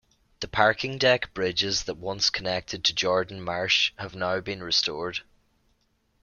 [0.39, 5.19] The parking deck bridges that once connected to Jordan Marsh have now been restored.